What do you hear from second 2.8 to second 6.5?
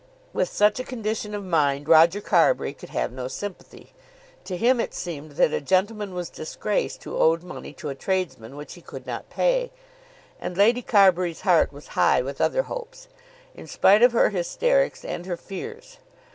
have no sympathy. To him it seemed that a gentleman was